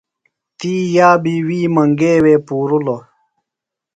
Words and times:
تی 0.59 0.73
یابی 0.95 1.35
وی 1.47 1.59
منگے 1.75 2.13
وے 2.23 2.33
پُورِلوۡ۔ 2.47 3.01